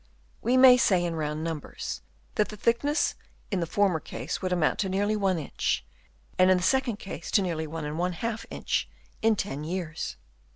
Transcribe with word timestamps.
We 0.41 0.57
may 0.57 0.77
say 0.77 1.05
in 1.05 1.13
round 1.15 1.43
numbers 1.43 2.01
that 2.33 2.49
the 2.49 2.57
thickness 2.57 3.13
in 3.51 3.59
the 3.59 3.67
former 3.67 3.99
case 3.99 4.41
would 4.41 4.51
amount 4.51 4.79
to 4.79 4.89
nearly 4.89 5.15
1 5.15 5.37
inch, 5.37 5.85
and 6.39 6.49
in 6.49 6.57
the 6.57 6.63
second 6.63 6.97
case 6.97 7.29
to 7.29 7.41
nearly 7.43 7.67
1J 7.67 8.45
inch 8.49 8.89
in 9.21 9.35
10 9.35 9.63
years. 9.63 10.17